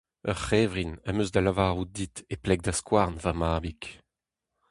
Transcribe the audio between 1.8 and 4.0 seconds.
dit e pleg da skouarn, va mabig.